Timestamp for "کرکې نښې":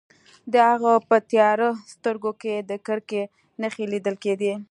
2.85-3.85